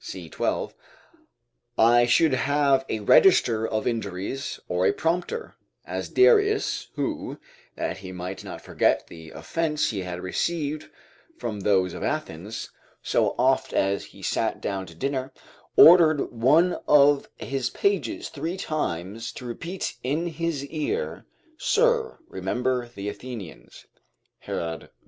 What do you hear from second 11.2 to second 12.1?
from those of